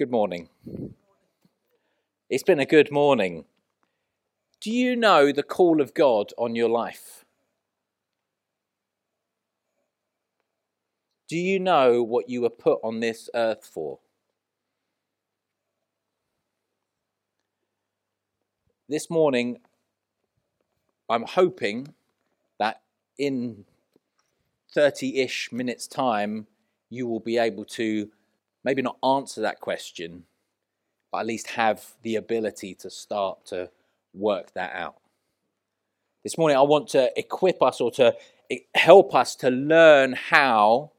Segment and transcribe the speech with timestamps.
[0.00, 0.48] Good morning.
[2.30, 3.44] It's been a good morning.
[4.58, 7.26] Do you know the call of God on your life?
[11.28, 13.98] Do you know what you were put on this earth for?
[18.88, 19.58] This morning,
[21.10, 21.92] I'm hoping
[22.58, 22.80] that
[23.18, 23.66] in
[24.72, 26.46] 30 ish minutes' time,
[26.88, 28.08] you will be able to
[28.64, 30.24] maybe not answer that question,
[31.10, 33.70] but at least have the ability to start to
[34.14, 34.96] work that out.
[36.22, 38.14] This morning, I want to equip us or to
[38.74, 40.92] help us to learn how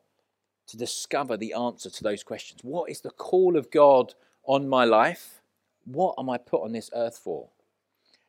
[0.68, 2.62] to discover the answer to those questions.
[2.64, 4.14] What is the call of God
[4.46, 5.42] on my life?
[5.86, 7.50] What am I put on this earth for?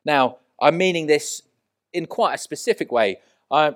[0.05, 1.41] Now, I'm meaning this
[1.93, 3.19] in quite a specific way.
[3.49, 3.75] I,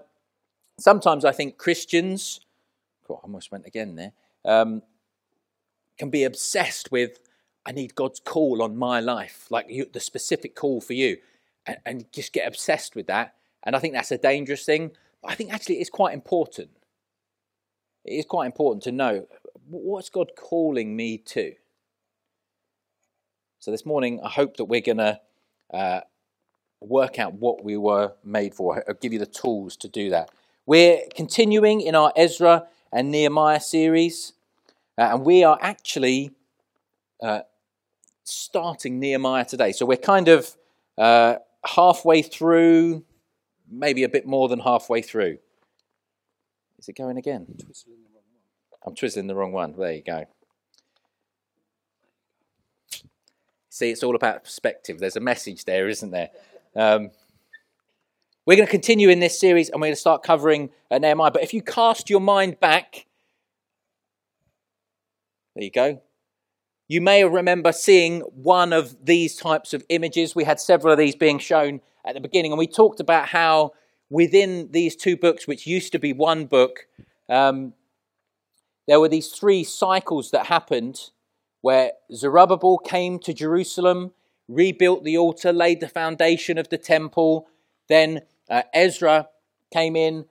[0.80, 2.41] sometimes I think Christians,
[3.09, 4.11] oh, I almost went again there,
[4.44, 4.81] um,
[5.98, 7.20] can be obsessed with,
[7.66, 11.17] I need God's call on my life, like you, the specific call for you,
[11.66, 13.36] and, and just get obsessed with that.
[13.64, 14.92] And I think that's a dangerous thing.
[15.22, 16.70] But I think actually it's quite important.
[18.06, 19.28] It is quite important to know
[19.70, 21.53] what's God calling me to.
[23.59, 25.20] So this morning, I hope that we're going to
[25.73, 26.02] uh,
[26.80, 28.84] work out what we were made for.
[28.88, 30.30] I'll give you the tools to do that.
[30.66, 34.34] We're continuing in our Ezra and Nehemiah series,
[34.98, 36.31] uh, and we are actually
[37.22, 37.42] uh,
[38.23, 39.72] starting Nehemiah today.
[39.72, 40.56] So we're kind of
[40.98, 43.03] uh, halfway through,
[43.70, 45.38] maybe a bit more than halfway through.
[46.80, 47.48] Is it going again?
[48.86, 49.73] I'm twizzling the wrong one.
[49.78, 50.25] There you go.
[53.69, 55.00] See, it's all about perspective.
[55.00, 56.30] There's a message there, isn't there?
[56.75, 57.12] Um,
[58.46, 61.31] we're going to continue in this series and we're going to start covering uh, Nehemiah.
[61.31, 63.06] But if you cast your mind back,
[65.57, 66.01] there you go.
[66.88, 70.35] You may remember seeing one of these types of images.
[70.35, 73.72] We had several of these being shown at the beginning, and we talked about how
[74.07, 76.85] within these two books, which used to be one book,
[77.28, 77.73] um,
[78.88, 81.09] there were these three cycles that happened
[81.62, 84.12] where Zerubbabel came to Jerusalem,
[84.47, 87.47] rebuilt the altar, laid the foundation of the temple.
[87.89, 89.29] Then uh, Ezra
[89.74, 90.25] came in,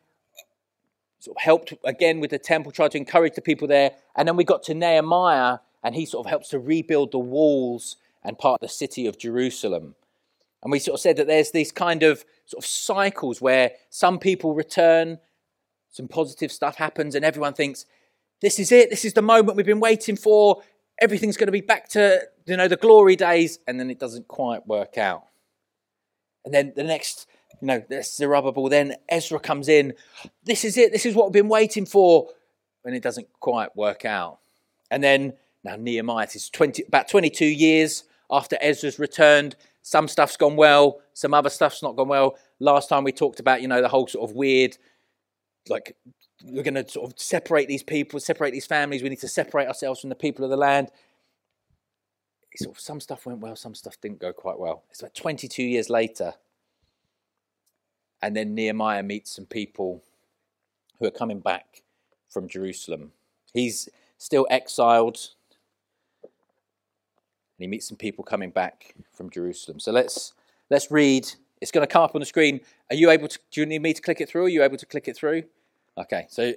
[1.27, 3.93] sort of helped again with the temple, tried to encourage the people there.
[4.15, 7.97] And then we got to Nehemiah, and he sort of helps to rebuild the walls
[8.23, 9.97] and part of the city of Jerusalem.
[10.63, 14.19] And we sort of said that there's these kind of sort of cycles where some
[14.19, 15.19] people return,
[15.91, 17.87] some positive stuff happens, and everyone thinks,
[18.41, 20.63] this is it, this is the moment we've been waiting for,
[21.01, 24.29] everything's going to be back to you know the glory days, and then it doesn't
[24.29, 25.25] quite work out.
[26.45, 27.27] And then the next,
[27.61, 29.95] you know, there's Zerubbabel, then Ezra comes in,
[30.45, 32.29] this is it, this is what we've been waiting for,
[32.85, 34.39] and it doesn't quite work out.
[34.91, 35.35] And then
[35.65, 39.57] now Nehemiah is 20, about 22 years after Ezra's returned.
[39.83, 42.37] Some stuff's gone well, some other stuff's not gone well.
[42.61, 44.77] Last time we talked about, you know, the whole sort of weird,
[45.69, 45.97] like,
[46.45, 49.03] we're going to sort of separate these people, separate these families.
[49.03, 50.91] We need to separate ourselves from the people of the land.
[52.57, 54.85] Sort of, some stuff went well, some stuff didn't go quite well.
[54.91, 56.35] It's about 22 years later.
[58.23, 60.03] And then Nehemiah meets some people
[60.99, 61.83] who are coming back
[62.29, 63.13] from Jerusalem.
[63.53, 63.89] He's
[64.19, 65.19] still exiled
[66.23, 66.31] and
[67.59, 69.81] he meets some people coming back from Jerusalem.
[69.81, 70.35] So let's
[70.71, 71.27] let's read.
[71.61, 72.61] It's going to come up on the screen.
[72.91, 73.39] Are you able to?
[73.51, 74.45] Do you need me to click it through?
[74.45, 75.45] Are you able to click it through?
[75.97, 76.53] Okay, so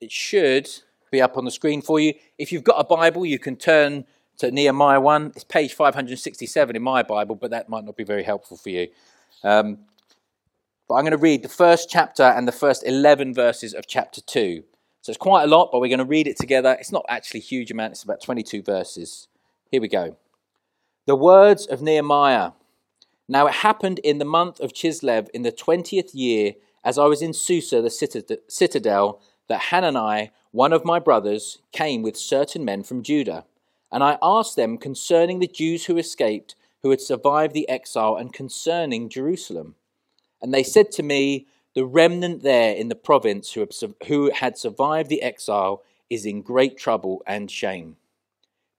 [0.00, 0.70] it should
[1.10, 2.14] be up on the screen for you.
[2.38, 4.06] If you've got a Bible, you can turn
[4.38, 5.32] to Nehemiah one.
[5.34, 8.56] It's page five hundred sixty-seven in my Bible, but that might not be very helpful
[8.56, 8.88] for you.
[9.44, 9.80] Um,
[10.92, 14.20] but I'm going to read the first chapter and the first eleven verses of chapter
[14.20, 14.64] two.
[15.00, 16.76] So it's quite a lot, but we're going to read it together.
[16.78, 17.92] It's not actually a huge amount.
[17.92, 19.26] It's about twenty-two verses.
[19.70, 20.18] Here we go.
[21.06, 22.50] The words of Nehemiah.
[23.26, 27.22] Now it happened in the month of Chislev in the twentieth year, as I was
[27.22, 33.02] in Susa, the citadel, that Hanani, one of my brothers, came with certain men from
[33.02, 33.46] Judah.
[33.90, 38.30] And I asked them concerning the Jews who escaped, who had survived the exile, and
[38.30, 39.76] concerning Jerusalem.
[40.42, 45.22] And they said to me, The remnant there in the province who, had survived the
[45.22, 47.96] exile is in great trouble and shame.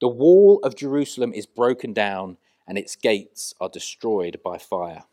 [0.02, 2.38] The wall of Jerusalem is broken down,
[2.68, 5.06] and its gates are destroyed by fire.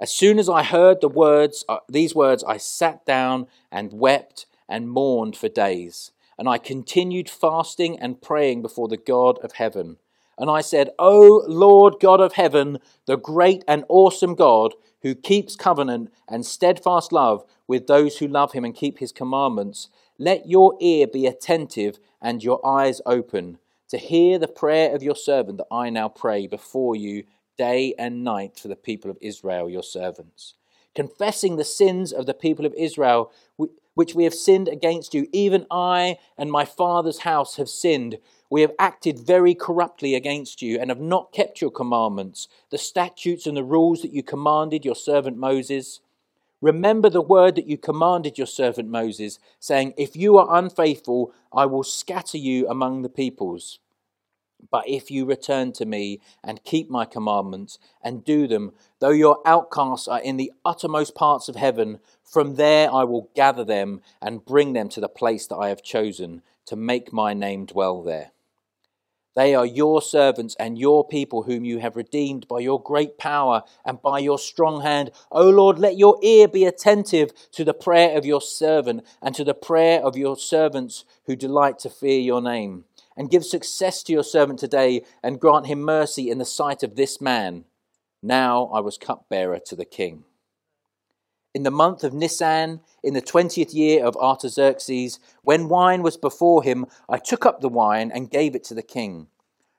[0.00, 4.46] As soon as I heard the words, uh, these words, I sat down and wept
[4.68, 6.12] and mourned for days.
[6.38, 9.98] And I continued fasting and praying before the God of heaven.
[10.38, 14.72] And I said, O Lord God of heaven, the great and awesome God,
[15.02, 19.88] who keeps covenant and steadfast love with those who love him and keep his commandments,
[20.18, 23.58] let your ear be attentive and your eyes open
[23.88, 27.24] to hear the prayer of your servant that I now pray before you
[27.58, 30.54] day and night for the people of Israel, your servants,
[30.94, 33.32] confessing the sins of the people of Israel,
[33.94, 35.28] which we have sinned against you.
[35.32, 38.18] Even I and my father's house have sinned.
[38.48, 43.46] We have acted very corruptly against you and have not kept your commandments, the statutes
[43.46, 46.00] and the rules that you commanded your servant Moses.
[46.60, 51.66] Remember the word that you commanded your servant Moses, saying, If you are unfaithful, I
[51.66, 53.78] will scatter you among the peoples.
[54.70, 59.40] But if you return to me and keep my commandments and do them, though your
[59.46, 64.44] outcasts are in the uttermost parts of heaven, from there I will gather them and
[64.44, 68.32] bring them to the place that I have chosen to make my name dwell there.
[69.36, 73.62] They are your servants and your people whom you have redeemed by your great power
[73.84, 75.12] and by your strong hand.
[75.30, 79.44] O Lord, let your ear be attentive to the prayer of your servant and to
[79.44, 82.84] the prayer of your servants who delight to fear your name.
[83.16, 86.96] And give success to your servant today and grant him mercy in the sight of
[86.96, 87.64] this man.
[88.22, 90.24] Now I was cupbearer to the king.
[91.52, 96.62] In the month of Nisan, in the twentieth year of Artaxerxes, when wine was before
[96.62, 99.26] him, I took up the wine and gave it to the king.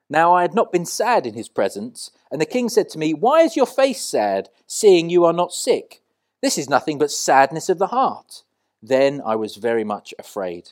[0.10, 3.13] Now I had not been sad in his presence, and the king said to me,
[3.13, 6.01] Why is your face sad, seeing you are not sick?
[6.42, 8.44] This is nothing but sadness of the heart.
[8.84, 10.72] Then I was very much afraid.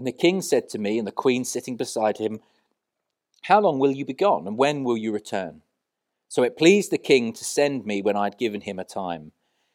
[0.00, 2.40] And the king said to me, and the queen sitting beside him,
[3.42, 5.60] How long will you be gone, and when will you return?
[6.26, 9.32] So it pleased the king to send me when I had given him a time.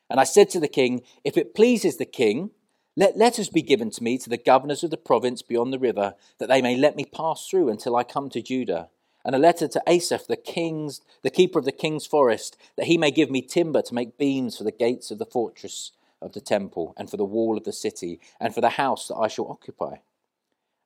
[0.10, 2.50] And I said to the king, If it pleases the king,
[2.98, 6.16] let letters be given to me to the governors of the province beyond the river,
[6.40, 8.90] that they may let me pass through until I come to Judah.
[9.24, 12.98] And a letter to Asaph, the king's, the keeper of the king's forest, that he
[12.98, 16.42] may give me timber to make beams for the gates of the fortress of the
[16.42, 19.52] temple, and for the wall of the city, and for the house that I shall
[19.52, 19.98] occupy.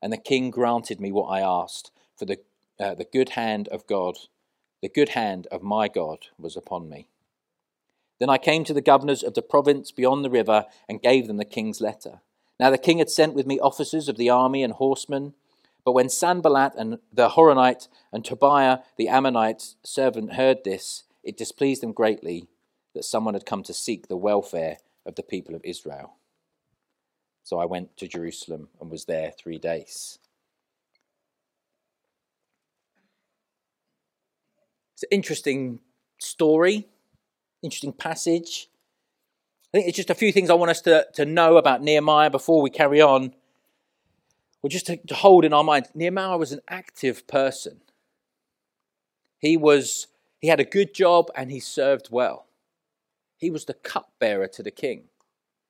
[0.01, 2.39] And the king granted me what I asked, for the,
[2.79, 4.17] uh, the good hand of God,
[4.81, 7.09] the good hand of my God was upon me.
[8.19, 11.37] Then I came to the governors of the province beyond the river and gave them
[11.37, 12.21] the king's letter.
[12.59, 15.33] Now the king had sent with me officers of the army and horsemen.
[15.85, 21.81] But when Sanballat and the Horonite and Tobiah the Ammonite servant heard this, it displeased
[21.81, 22.47] them greatly
[22.93, 26.15] that someone had come to seek the welfare of the people of Israel.
[27.49, 30.19] So I went to Jerusalem and was there three days.
[34.93, 35.79] It's an interesting
[36.19, 36.85] story
[37.63, 38.69] interesting passage.
[39.73, 42.29] I think it's just a few things I want us to, to know about Nehemiah
[42.29, 43.33] before we carry on.
[44.61, 47.81] Or just to, to hold in our mind, Nehemiah was an active person.
[49.39, 50.05] He was
[50.39, 52.45] he had a good job and he served well.
[53.37, 55.08] He was the cupbearer to the king.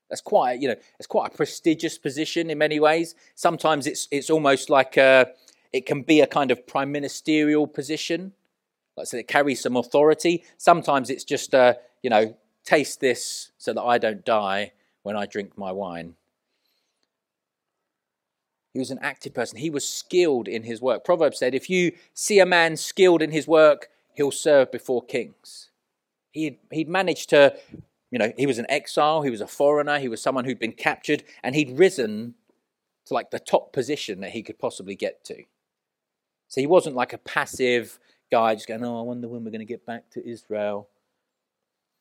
[0.10, 3.16] That's quite, you know, it's quite a prestigious position in many ways.
[3.36, 5.32] Sometimes it's it's almost like a,
[5.72, 8.34] it can be a kind of prime ministerial position.
[8.98, 10.44] Like I said, it carries some authority.
[10.58, 12.36] Sometimes it's just, uh, you know,
[12.66, 14.74] taste this so that I don't die
[15.04, 16.16] when I drink my wine.
[18.74, 19.60] He was an active person.
[19.60, 21.04] He was skilled in his work.
[21.04, 25.70] Proverbs said, if you see a man skilled in his work, he'll serve before kings.
[26.32, 27.58] He'd, he'd managed to,
[28.12, 30.72] you know, he was an exile, he was a foreigner, he was someone who'd been
[30.72, 32.36] captured, and he'd risen
[33.06, 35.44] to like the top position that he could possibly get to.
[36.48, 38.00] So he wasn't like a passive,
[38.32, 40.88] guy just going, Oh, I wonder when we're going to get back to Israel.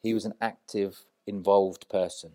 [0.03, 2.31] He was an active, involved person.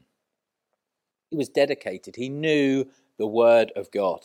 [1.30, 2.16] He was dedicated.
[2.16, 2.86] He knew
[3.18, 4.22] the word of God.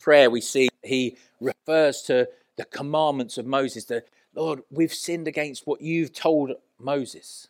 [0.00, 3.84] Prayer, we see, he refers to the commandments of Moses.
[3.86, 7.48] That, Lord, we've sinned against what you've told Moses.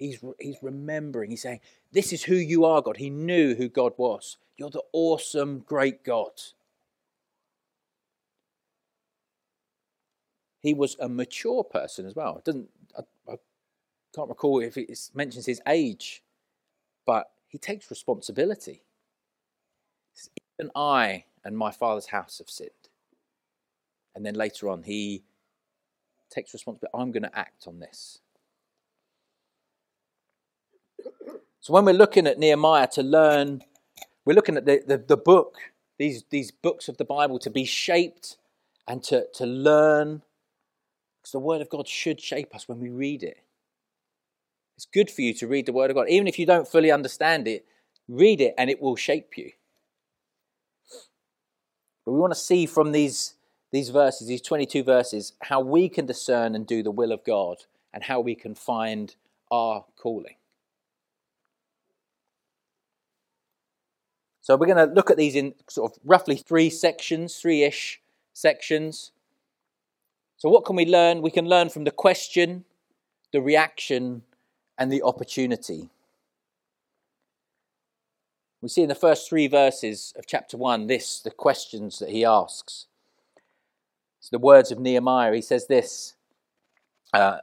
[0.00, 1.30] He's, he's remembering.
[1.30, 1.60] He's saying,
[1.92, 2.96] This is who you are, God.
[2.96, 4.38] He knew who God was.
[4.56, 6.32] You're the awesome, great God.
[10.60, 12.40] he was a mature person as well.
[12.44, 13.02] Doesn't I,
[13.32, 13.36] I
[14.14, 16.22] can't recall if it mentions his age,
[17.06, 18.82] but he takes responsibility.
[20.58, 22.70] Even I and my father's house have sinned.
[24.14, 25.24] And then later on, he
[26.28, 26.92] takes responsibility.
[26.94, 28.20] I'm going to act on this.
[31.60, 33.62] So when we're looking at Nehemiah to learn,
[34.24, 35.56] we're looking at the, the, the book
[36.00, 38.38] these, these books of the Bible to be shaped
[38.88, 40.22] and to, to learn.
[41.20, 43.36] Because the Word of God should shape us when we read it.
[44.78, 46.08] It's good for you to read the Word of God.
[46.08, 47.66] Even if you don't fully understand it,
[48.08, 49.52] read it and it will shape you.
[52.06, 53.34] But we want to see from these,
[53.70, 57.58] these verses, these 22 verses, how we can discern and do the will of God
[57.92, 59.14] and how we can find
[59.50, 60.36] our calling.
[64.40, 68.00] So we're going to look at these in sort of roughly three sections, three ish
[68.32, 69.12] sections.
[70.36, 71.20] So, what can we learn?
[71.20, 72.64] We can learn from the question,
[73.32, 74.22] the reaction,
[74.78, 75.90] and the opportunity.
[78.62, 82.24] We see in the first three verses of chapter 1 this, the questions that he
[82.24, 82.86] asks.
[84.18, 85.34] It's the words of Nehemiah.
[85.34, 86.14] He says this
[87.14, 87.38] uh,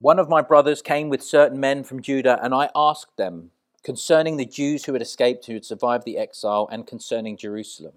[0.00, 4.36] One of my brothers came with certain men from Judah, and I asked them, concerning
[4.36, 7.94] the Jews who had escaped, who had survived the exile, and concerning Jerusalem.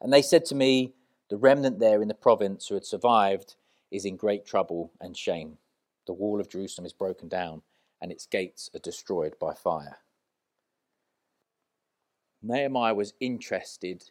[0.00, 0.94] And they said to me,
[1.28, 3.56] The remnant there in the province who had survived
[3.90, 5.58] is in great trouble and shame.
[6.06, 7.62] The wall of Jerusalem is broken down,
[8.00, 9.98] and its gates are destroyed by fire.
[12.42, 14.10] Nehemiah was interested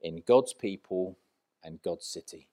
[0.00, 1.18] in God's people
[1.62, 2.48] and God's city.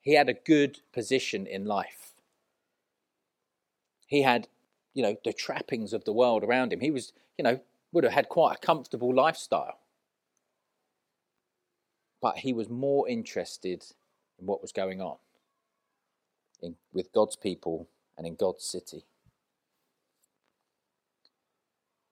[0.00, 2.14] He had a good position in life.
[4.06, 4.48] He had
[4.94, 6.80] you know, the trappings of the world around him.
[6.80, 7.60] He was, you know,
[7.92, 9.78] would have had quite a comfortable lifestyle.
[12.20, 13.84] But he was more interested
[14.38, 15.16] in what was going on
[16.62, 19.04] in, with God's people and in God's city.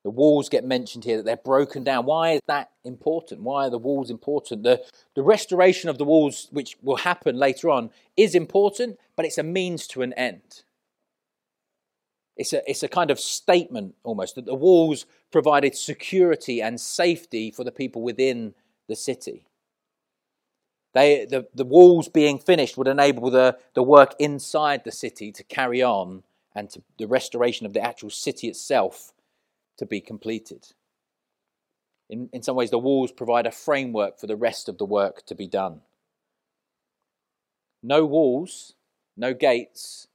[0.04, 2.06] The walls get mentioned here that they're broken down.
[2.06, 3.42] Why is that important?
[3.42, 4.62] Why are the walls important?
[4.62, 4.82] The,
[5.14, 9.42] the restoration of the walls, which will happen later on, is important, but it's a
[9.42, 10.62] means to an end.
[12.38, 17.50] It's a, it's a kind of statement almost that the walls provided security and safety
[17.50, 18.54] for the people within
[18.86, 19.48] the city.
[20.94, 25.42] They, the, the walls being finished would enable the, the work inside the city to
[25.42, 26.22] carry on
[26.54, 29.12] and to, the restoration of the actual city itself
[29.76, 30.68] to be completed.
[32.08, 35.26] In, in some ways, the walls provide a framework for the rest of the work
[35.26, 35.82] to be done.
[37.82, 38.74] No walls,
[39.16, 40.06] no gates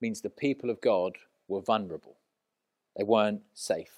[0.00, 1.16] means the people of God
[1.52, 2.16] were vulnerable,
[2.96, 3.92] they weren't safe.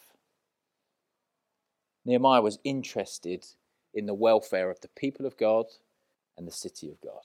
[2.05, 3.47] Nehemiah was interested
[3.95, 5.67] in the welfare of the people of God
[6.37, 7.23] and the city of God.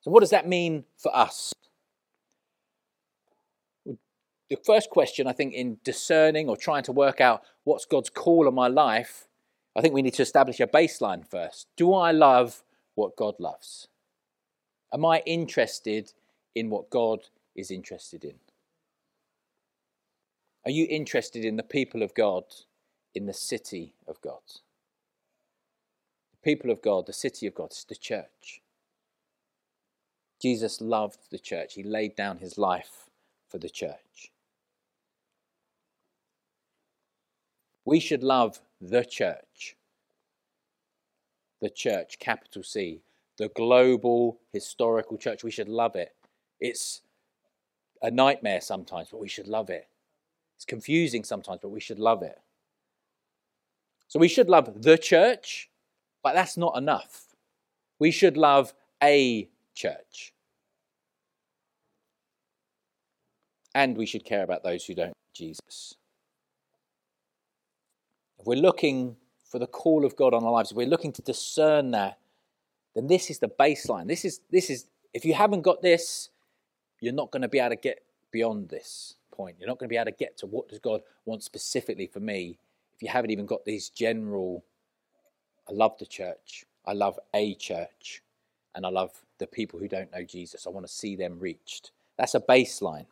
[0.00, 1.54] So, what does that mean for us?
[4.50, 8.46] The first question, I think, in discerning or trying to work out what's God's call
[8.46, 9.26] on my life,
[9.74, 11.66] I think we need to establish a baseline first.
[11.76, 12.62] Do I love
[12.94, 13.88] what God loves?
[14.92, 16.12] Am I interested
[16.54, 17.20] in what God
[17.56, 18.34] is interested in?
[20.66, 22.44] Are you interested in the people of God,
[23.14, 24.40] in the city of God?
[26.32, 28.62] The people of God, the city of God, it's the church.
[30.40, 33.10] Jesus loved the church, he laid down his life
[33.48, 34.30] for the church.
[37.84, 39.76] We should love the church.
[41.60, 43.02] The church, capital C,
[43.36, 45.44] the global historical church.
[45.44, 46.14] We should love it.
[46.60, 47.02] It's
[48.02, 49.88] a nightmare sometimes, but we should love it.
[50.56, 52.38] It's confusing sometimes, but we should love it.
[54.08, 55.70] So we should love the church,
[56.22, 57.34] but that's not enough.
[57.98, 60.32] We should love a church.
[63.74, 65.94] And we should care about those who don't Jesus.
[68.38, 71.22] If we're looking for the call of God on our lives, if we're looking to
[71.22, 72.18] discern that,
[72.94, 74.06] then this is the baseline.
[74.06, 76.30] This is this is if you haven't got this,
[77.00, 79.56] you're not going to be able to get beyond this point.
[79.58, 82.20] You're not going to be able to get to what does God want specifically for
[82.20, 82.58] me
[82.94, 84.64] if you haven't even got these general.
[85.68, 86.64] I love the church.
[86.86, 88.22] I love a church,
[88.74, 90.66] and I love the people who don't know Jesus.
[90.66, 91.92] I want to see them reached.
[92.18, 93.06] That's a baseline.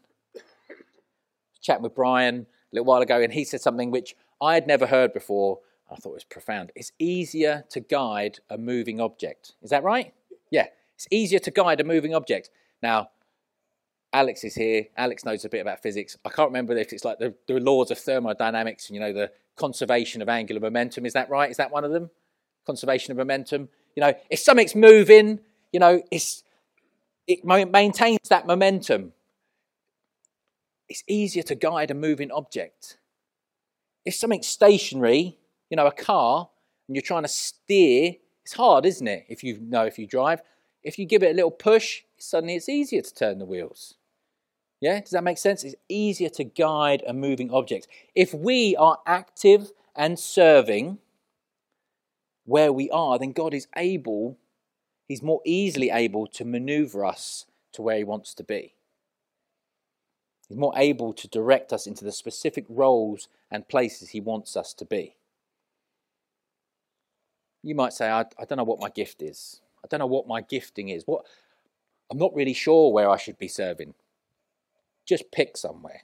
[1.60, 4.86] Chatting with Brian a little while ago, and he said something which I had never
[4.86, 5.60] heard before.
[5.90, 6.72] I thought it was profound.
[6.74, 9.54] It's easier to guide a moving object.
[9.62, 10.12] Is that right?
[10.50, 12.50] Yeah, it's easier to guide a moving object.
[12.82, 13.10] Now,
[14.12, 14.86] Alex is here.
[14.96, 16.16] Alex knows a bit about physics.
[16.24, 19.32] I can't remember if it's like the, the laws of thermodynamics, and, you know, the
[19.56, 21.06] conservation of angular momentum.
[21.06, 21.50] Is that right?
[21.50, 22.10] Is that one of them?
[22.66, 23.68] Conservation of momentum.
[23.96, 25.40] You know, if something's moving,
[25.72, 26.42] you know, it's
[27.26, 29.12] it maintains that momentum.
[30.88, 32.98] It's easier to guide a moving object.
[34.04, 35.38] If something's stationary,
[35.70, 36.50] you know, a car,
[36.86, 39.24] and you're trying to steer, it's hard, isn't it?
[39.28, 40.42] If you know if you drive,
[40.82, 43.94] if you give it a little push, suddenly it's easier to turn the wheels.
[44.82, 45.62] Yeah, does that make sense?
[45.62, 47.86] It's easier to guide a moving object.
[48.16, 50.98] If we are active and serving
[52.46, 54.38] where we are, then God is able,
[55.06, 58.74] He's more easily able to maneuver us to where He wants to be.
[60.48, 64.74] He's more able to direct us into the specific roles and places He wants us
[64.74, 65.14] to be.
[67.62, 69.60] You might say, I, I don't know what my gift is.
[69.84, 71.04] I don't know what my gifting is.
[71.06, 71.24] What
[72.10, 73.94] I'm not really sure where I should be serving.
[75.06, 76.02] Just pick somewhere.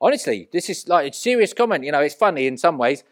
[0.00, 1.84] Honestly, this is like a serious comment.
[1.84, 3.02] You know, it's funny in some ways.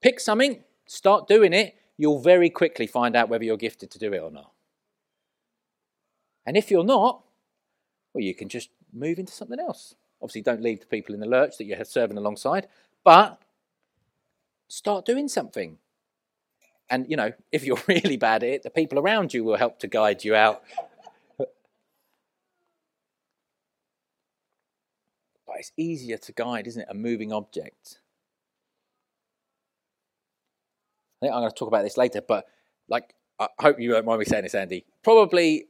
[0.00, 1.74] Pick something, start doing it.
[1.96, 4.52] You'll very quickly find out whether you're gifted to do it or not.
[6.46, 7.22] And if you're not,
[8.14, 9.94] well, you can just move into something else.
[10.22, 12.68] Obviously, don't leave the people in the lurch that you're serving alongside,
[13.04, 13.40] but
[14.68, 15.78] start doing something.
[16.88, 19.78] And, you know, if you're really bad at it, the people around you will help
[19.80, 20.62] to guide you out.
[25.60, 26.88] It's easier to guide, isn't it?
[26.90, 28.00] A moving object.
[31.20, 32.46] I think I'm going to talk about this later, but
[32.88, 34.84] like, I hope you won't mind me saying this, Andy.
[35.02, 35.66] Probably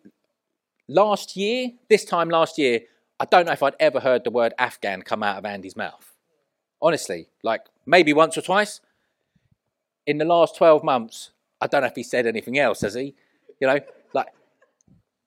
[0.88, 2.80] last year, this time last year,
[3.18, 6.14] I don't know if I'd ever heard the word Afghan come out of Andy's mouth.
[6.80, 8.80] Honestly, like maybe once or twice
[10.06, 11.30] in the last 12 months,
[11.60, 13.14] I don't know if he said anything else, has he?
[13.60, 13.80] You know,
[14.14, 14.28] like,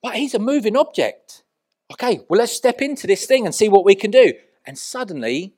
[0.01, 1.43] but he's a moving object.
[1.91, 4.33] Okay, well, let's step into this thing and see what we can do.
[4.65, 5.55] And suddenly,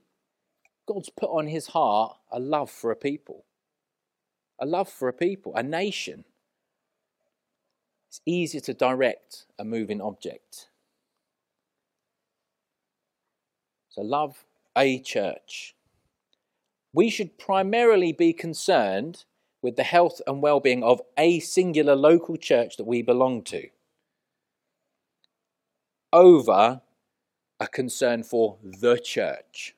[0.88, 3.45] God's put on his heart a love for a people,
[4.59, 6.25] a love for a people, a nation.
[8.09, 10.69] It's easier to direct a moving object.
[13.89, 14.45] So, love
[14.75, 15.75] a church
[16.95, 19.25] we should primarily be concerned
[19.62, 23.67] with the health and well being of a singular local church that we belong to
[26.13, 26.82] over
[27.60, 29.76] a concern for the church.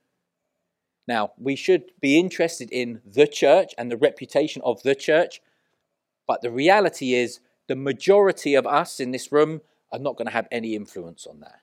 [1.08, 5.42] Now, we should be interested in the church and the reputation of the church,
[6.28, 9.62] but the reality is the majority of us in this room
[9.92, 11.62] are not going to have any influence on that.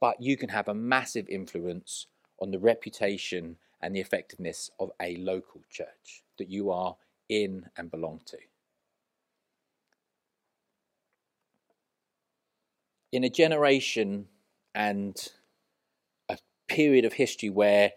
[0.00, 2.06] But you can have a massive influence
[2.40, 6.96] on the reputation and the effectiveness of a local church that you are
[7.28, 8.36] in and belong to.
[13.10, 14.26] In a generation
[14.74, 15.16] and
[16.28, 17.92] a period of history where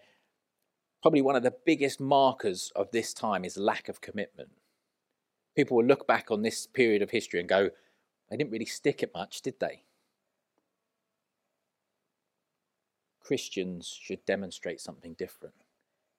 [1.02, 4.50] probably one of the biggest markers of this time is lack of commitment.
[5.54, 7.70] People will look back on this period of history and go,
[8.28, 9.82] they didn't really stick it much, did they?
[13.20, 15.54] Christians should demonstrate something different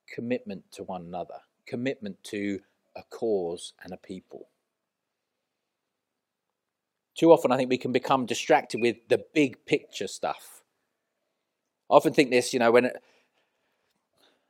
[0.07, 2.59] commitment to one another, commitment to
[2.95, 4.47] a cause and a people.
[7.17, 10.61] Too often, I think we can become distracted with the big picture stuff.
[11.89, 12.91] I often think this, you know, when,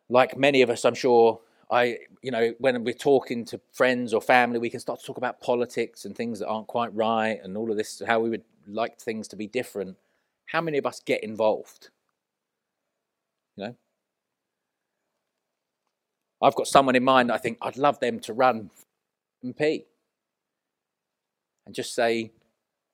[0.10, 1.40] like many of us, I'm sure,
[1.72, 5.18] I, you know, when we're talking to friends or family, we can start to talk
[5.18, 8.44] about politics and things that aren't quite right and all of this, how we would
[8.68, 9.96] like things to be different.
[10.48, 11.90] How many of us get involved?
[13.56, 13.76] You know,
[16.42, 18.72] I've got someone in mind I think I'd love them to run
[19.44, 19.86] MP
[21.66, 22.32] and just say,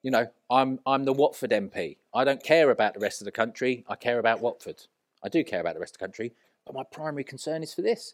[0.04, 1.98] you know, I'm, I'm the Watford MP.
[2.14, 3.84] I don't care about the rest of the country.
[3.88, 4.84] I care about Watford.
[5.24, 6.34] I do care about the rest of the country,
[6.66, 8.14] but my primary concern is for this.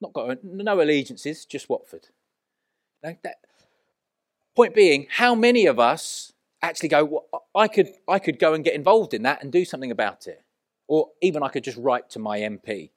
[0.00, 2.08] Not got no allegiances, just Watford.
[3.02, 3.36] Like that.
[4.56, 7.04] Point being, how many of us actually go?
[7.04, 10.26] Well, I could I could go and get involved in that and do something about
[10.26, 10.42] it,
[10.88, 12.90] or even I could just write to my MP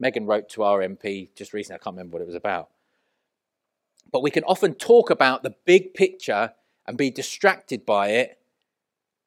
[0.00, 2.68] Megan wrote to our MP just recently, I can't remember what it was about.
[4.12, 6.52] But we can often talk about the big picture
[6.86, 8.38] and be distracted by it,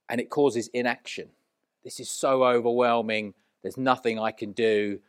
[0.09, 1.29] and it causes inaction.
[1.83, 3.33] This is so overwhelming.
[3.61, 4.99] There's nothing I can do.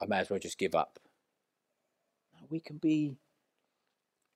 [0.00, 0.98] I may as well just give up.
[2.50, 3.16] We can be,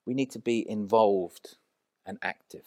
[0.07, 1.57] we need to be involved
[2.07, 2.67] and active.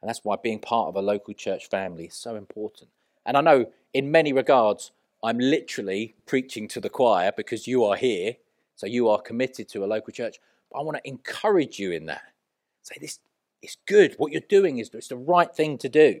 [0.00, 2.90] And that's why being part of a local church family is so important.
[3.24, 4.90] And I know in many regards,
[5.22, 8.36] I'm literally preaching to the choir because you are here,
[8.74, 10.38] so you are committed to a local church.
[10.70, 12.22] But I want to encourage you in that.
[12.82, 13.20] Say this
[13.62, 14.14] is good.
[14.18, 16.20] What you're doing is it's the right thing to do.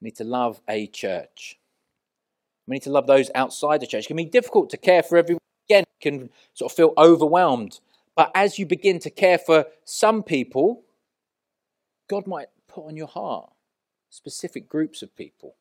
[0.00, 1.58] We need to love a church.
[2.66, 4.04] We need to love those outside the church.
[4.04, 5.40] It can be difficult to care for everyone.
[5.68, 7.80] Again, can sort of feel overwhelmed.
[8.16, 10.82] But as you begin to care for some people,
[12.08, 13.50] God might put on your heart
[14.10, 15.56] specific groups of people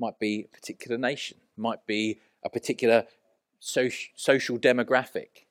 [0.00, 3.04] might be a particular nation, might be a particular
[3.60, 5.44] social demographic.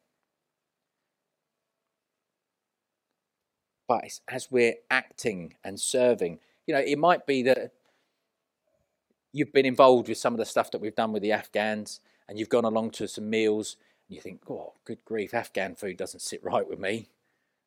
[3.89, 6.39] But it's as we're acting and serving.
[6.67, 7.73] You know, it might be that
[9.33, 12.37] you've been involved with some of the stuff that we've done with the Afghans and
[12.37, 16.21] you've gone along to some meals and you think, oh, good grief, Afghan food doesn't
[16.21, 17.09] sit right with me.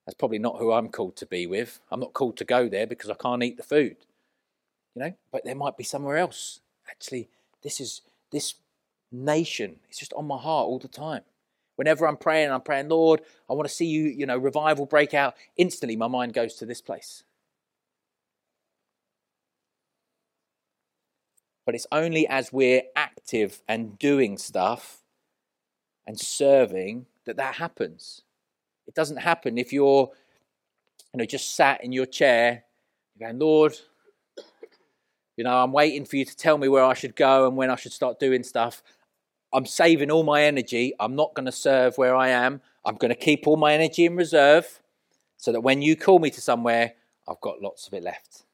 [0.06, 1.80] That's probably not who I'm called to be with.
[1.90, 3.96] I'm not called to go there because I can't eat the food.
[4.94, 6.60] You know, but there might be somewhere else.
[6.88, 7.28] Actually,
[7.62, 8.54] this is this
[9.10, 9.80] nation.
[9.88, 11.22] It's just on my heart all the time.
[11.76, 15.14] Whenever I'm praying, I'm praying, Lord, I want to see you, you know, revival break
[15.14, 15.34] out.
[15.56, 17.24] Instantly, my mind goes to this place.
[21.64, 25.02] But it's only as we're active and doing stuff
[26.06, 28.22] and serving that that happens.
[28.86, 30.10] It doesn't happen if you're,
[31.14, 32.64] you know, just sat in your chair,
[33.18, 33.78] going, Lord,
[35.36, 37.70] you know, I'm waiting for you to tell me where I should go and when
[37.70, 38.82] I should start doing stuff.
[39.52, 40.94] I'm saving all my energy.
[40.98, 42.60] I'm not going to serve where I am.
[42.84, 44.80] I'm going to keep all my energy in reserve
[45.36, 46.94] so that when you call me to somewhere,
[47.28, 48.44] I've got lots of it left.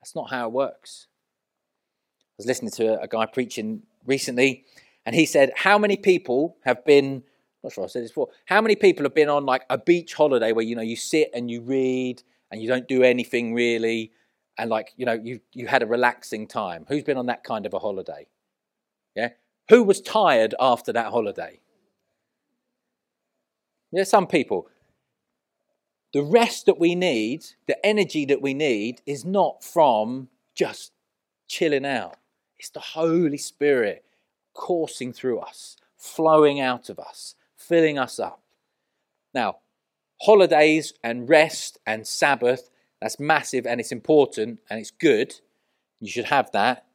[0.00, 1.08] That's not how it works
[2.40, 4.64] I was listening to a guy preaching recently,
[5.04, 7.22] and he said, How many people have been,
[7.62, 10.14] not sure I said this before, how many people have been on like a beach
[10.14, 14.12] holiday where, you know, you sit and you read and you don't do anything really,
[14.56, 16.86] and like, you know, you, you had a relaxing time?
[16.88, 18.26] Who's been on that kind of a holiday?
[19.14, 19.30] Yeah?
[19.68, 21.60] Who was tired after that holiday?
[23.92, 24.68] Yeah, some people.
[26.12, 30.92] The rest that we need, the energy that we need, is not from just
[31.46, 32.16] chilling out.
[32.58, 34.04] It's the Holy Spirit
[34.54, 38.42] coursing through us, flowing out of us, filling us up.
[39.32, 39.58] Now,
[40.20, 42.70] holidays and rest and Sabbath,
[43.00, 45.36] that's massive and it's important and it's good.
[46.00, 46.86] You should have that.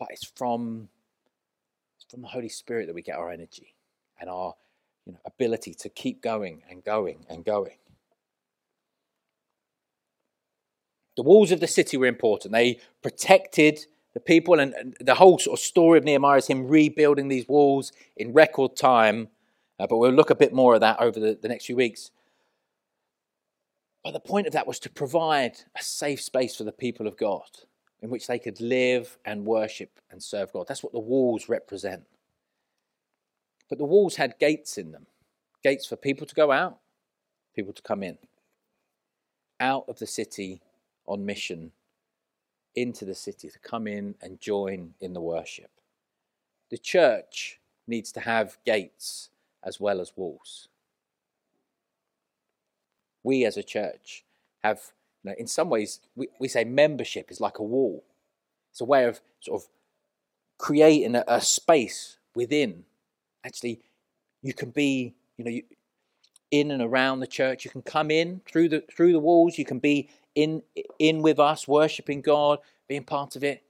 [0.00, 0.88] But it's from,
[1.96, 3.74] it's from the Holy Spirit that we get our energy
[4.18, 4.54] and our
[5.06, 7.76] you know, ability to keep going and going and going.
[11.16, 12.52] The walls of the city were important.
[12.52, 13.80] They protected
[14.14, 17.46] the people, and, and the whole sort of story of Nehemiah is him rebuilding these
[17.46, 19.28] walls in record time.
[19.78, 22.10] Uh, but we'll look a bit more at that over the, the next few weeks.
[24.02, 27.18] But the point of that was to provide a safe space for the people of
[27.18, 27.48] God
[28.02, 30.66] in which they could live and worship and serve God.
[30.66, 32.02] That's what the walls represent.
[33.68, 35.06] But the walls had gates in them
[35.62, 36.78] gates for people to go out,
[37.54, 38.18] people to come in.
[39.58, 40.62] Out of the city
[41.06, 41.72] on mission
[42.74, 45.70] into the city to come in and join in the worship.
[46.70, 49.30] The church needs to have gates
[49.62, 50.68] as well as walls.
[53.22, 54.24] We as a church
[54.62, 54.80] have,
[55.22, 58.04] you know, in some ways, we, we say membership is like a wall.
[58.70, 59.68] It's a way of sort of
[60.58, 62.84] creating a, a space within.
[63.44, 63.80] Actually,
[64.42, 65.62] you can be, you know, you,
[66.50, 67.64] in and around the church.
[67.64, 69.58] You can come in through the through the walls.
[69.58, 70.62] You can be in
[70.98, 73.62] in with us, worshiping God, being part of it.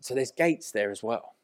[0.00, 1.34] So there's gates there as well.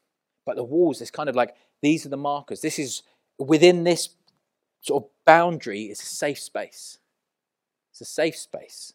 [0.45, 2.61] But the walls, it's kind of like these are the markers.
[2.61, 3.03] This is
[3.37, 4.09] within this
[4.81, 6.97] sort of boundary, it's a safe space.
[7.91, 8.93] It's a safe space.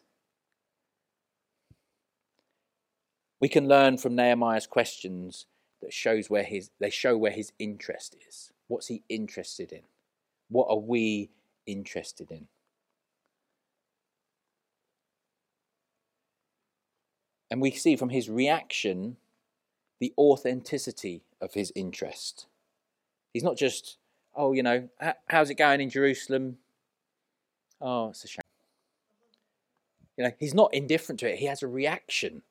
[3.39, 5.45] We can learn from Nehemiah's questions
[5.81, 8.51] that shows where his they show where his interest is.
[8.67, 9.83] What's he interested in?
[10.49, 11.29] What are we
[11.65, 12.47] interested in?
[17.49, 19.17] And we see from his reaction
[19.99, 22.47] the authenticity of his interest.
[23.33, 23.97] He's not just,
[24.35, 24.89] oh, you know,
[25.27, 26.57] how's it going in Jerusalem?
[27.79, 28.46] Oh, it's a shame.
[30.17, 31.37] You know, he's not indifferent to it.
[31.37, 32.41] He has a reaction.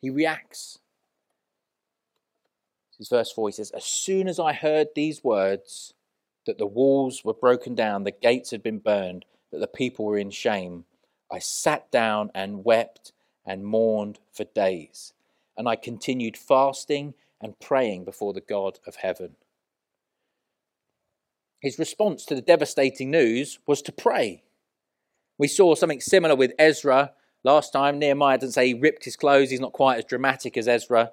[0.00, 0.78] He reacts.
[2.92, 3.48] This is verse 4.
[3.48, 5.94] He says, As soon as I heard these words,
[6.46, 10.18] that the walls were broken down, the gates had been burned, that the people were
[10.18, 10.84] in shame,
[11.32, 13.12] I sat down and wept
[13.44, 15.12] and mourned for days.
[15.56, 19.36] And I continued fasting and praying before the God of heaven.
[21.60, 24.43] His response to the devastating news was to pray.
[25.38, 27.98] We saw something similar with Ezra last time.
[27.98, 31.12] Nehemiah doesn't say he ripped his clothes, he's not quite as dramatic as Ezra.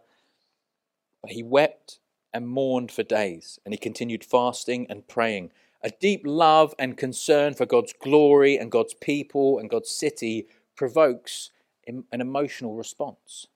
[1.22, 2.00] But he wept
[2.34, 5.52] and mourned for days, and he continued fasting and praying.
[5.84, 11.50] A deep love and concern for God's glory and God's people and God's city provokes
[11.88, 13.48] an emotional response.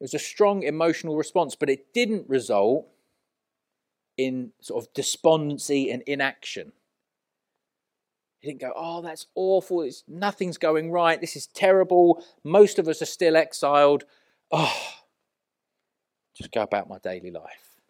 [0.00, 2.86] It was a strong emotional response, but it didn't result
[4.18, 6.72] in sort of despondency and inaction.
[8.46, 9.82] Didn't go, Oh, that's awful.
[9.82, 11.20] It's, nothing's going right.
[11.20, 12.24] This is terrible.
[12.44, 14.04] Most of us are still exiled.
[14.52, 14.92] Oh,
[16.32, 17.80] just go about my daily life.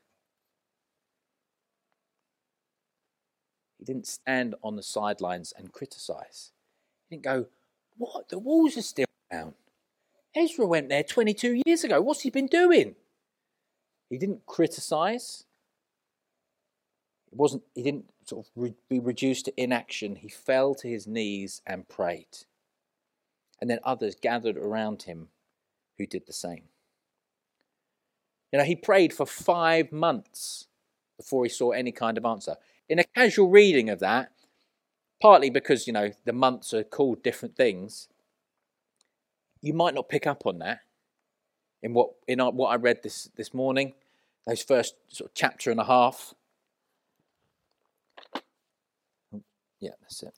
[3.79, 6.53] He didn't stand on the sidelines and criticize.
[7.11, 7.47] He didn't go,
[7.99, 8.31] What?
[8.31, 9.53] The walls are still down.
[10.35, 12.01] Ezra went there 22 years ago.
[12.01, 12.95] What's he been doing?
[14.09, 15.45] He didn't criticize.
[17.31, 20.17] It wasn't, he didn't sort of re- be reduced to inaction.
[20.17, 22.45] He fell to his knees and prayed.
[23.61, 25.29] And then others gathered around him
[25.99, 26.65] who did the same.
[28.53, 30.67] You know, he prayed for five months
[31.17, 32.57] before he saw any kind of answer.
[32.89, 34.31] In a casual reading of that,
[35.21, 38.09] partly because, you know, the months are called different things,
[39.63, 40.81] you might not pick up on that
[41.83, 43.95] in what in what I read this this morning,
[44.47, 46.35] those first sort of chapter and a half.
[49.87, 50.35] Yeah, that's it.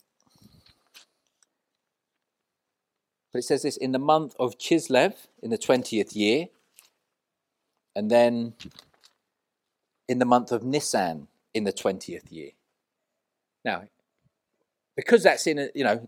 [3.32, 6.48] But it says this in the month of Chislev in the 20th year,
[7.96, 8.52] and then
[10.06, 12.50] in the month of Nisan in the 20th year.
[13.64, 13.84] Now,
[14.96, 16.06] because that's in a, you know,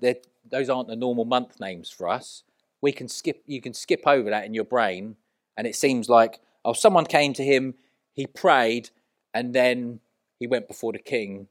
[0.51, 2.43] those aren't the normal month names for us,
[2.83, 5.17] we can skip, you can skip over that in your brain,
[5.57, 7.75] and it seems like, oh, someone came to him,
[8.13, 8.91] he prayed,
[9.33, 10.01] and then
[10.39, 11.49] he went before the king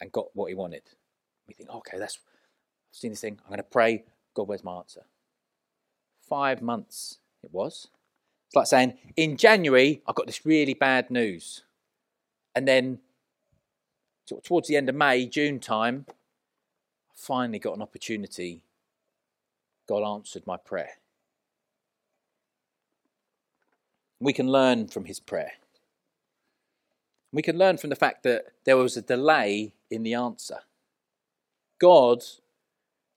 [0.00, 0.82] and got what he wanted.
[1.46, 2.18] We think, okay, that's,
[2.92, 4.04] I've seen this thing, I'm going to pray,
[4.34, 5.02] God, where's my answer?
[6.28, 7.88] Five months it was.
[8.48, 11.64] It's like saying, in January, I got this really bad news.
[12.54, 13.00] And then
[14.44, 16.12] towards the end of May, June time, I
[17.14, 18.62] finally got an opportunity.
[19.86, 20.92] God answered my prayer.
[24.20, 25.52] We can learn from his prayer.
[27.32, 30.60] We can learn from the fact that there was a delay in the answer.
[31.80, 32.22] God,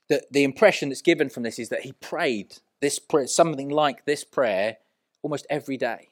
[0.09, 4.05] the, the impression that's given from this is that he prayed this prayer, something like
[4.05, 4.77] this prayer
[5.21, 6.09] almost every day.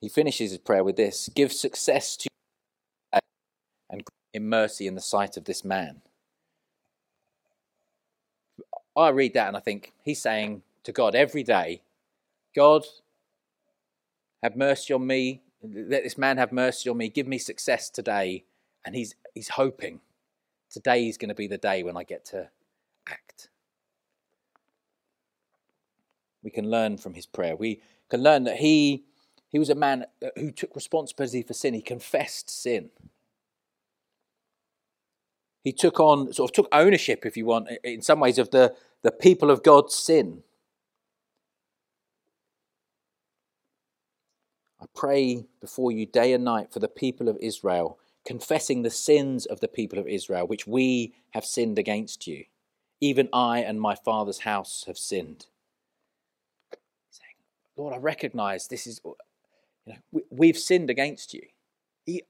[0.00, 2.28] He finishes his prayer with this Give success to
[3.90, 6.02] and in mercy in the sight of this man.
[8.96, 11.82] I read that and I think he's saying to God every day,
[12.54, 12.84] God,
[14.42, 15.42] have mercy on me.
[15.72, 17.08] Let this man have mercy on me.
[17.08, 18.44] Give me success today.
[18.84, 20.00] And he's, he's hoping
[20.70, 22.50] today is going to be the day when I get to
[23.08, 23.48] act.
[26.42, 27.56] We can learn from his prayer.
[27.56, 29.04] We can learn that he
[29.48, 31.74] he was a man uh, who took responsibility for sin.
[31.74, 32.90] He confessed sin.
[35.62, 38.74] He took on, sort of took ownership, if you want, in some ways, of the,
[39.02, 40.42] the people of God's sin.
[44.96, 49.60] Pray before you day and night for the people of Israel, confessing the sins of
[49.60, 52.44] the people of Israel, which we have sinned against you.
[53.00, 55.46] Even I and my father's house have sinned.
[57.10, 57.36] Saying,
[57.76, 59.14] Lord, I recognize this is you
[59.86, 61.42] know, we, have sinned against you.
[62.04, 62.22] He,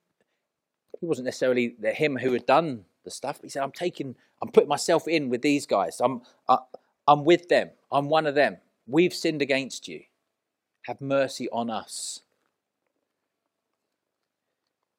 [1.00, 3.38] he wasn't necessarily the him who had done the stuff.
[3.38, 6.00] But he said, I'm taking, I'm putting myself in with these guys.
[6.00, 6.58] I'm, I,
[7.08, 7.70] I'm with them.
[7.90, 8.58] I'm one of them.
[8.86, 10.02] We've sinned against you.
[10.82, 12.20] Have mercy on us.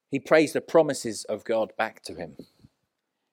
[0.10, 2.36] He prays the promises of God back to him.
[2.38, 2.46] He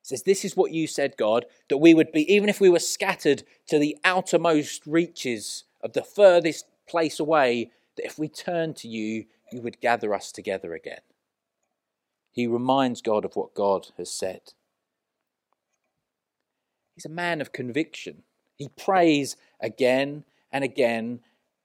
[0.03, 2.79] says, This is what you said, God, that we would be, even if we were
[2.79, 8.89] scattered to the outermost reaches of the furthest place away, that if we turn to
[8.89, 11.01] you, you would gather us together again.
[12.33, 14.41] He reminds God of what God has said.
[16.95, 18.25] He's a man of conviction.
[18.57, 21.21] He prays again and again,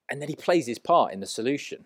[0.10, 1.86] and then he plays his part in the solution.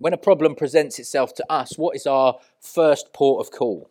[0.00, 3.88] When a problem presents itself to us, what is our first port of call?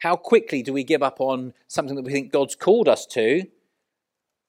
[0.00, 3.44] How quickly do we give up on something that we think God's called us to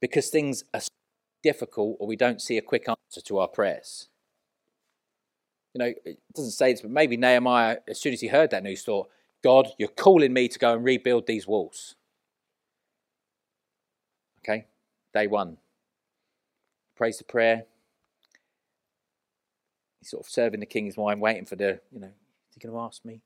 [0.02, 0.82] because things are
[1.44, 4.08] difficult or we don't see a quick answer to our prayers.
[5.74, 8.64] You know, it doesn't say this, but maybe Nehemiah, as soon as he heard that
[8.64, 9.10] news, thought,
[9.44, 11.96] God, you're calling me to go and rebuild these walls.
[14.40, 14.66] Okay,
[15.14, 15.58] day one.
[16.96, 17.66] Prays the prayer.
[20.04, 22.74] He's sort of serving the king's mind, waiting for the, you know, is he going
[22.74, 23.22] to ask me?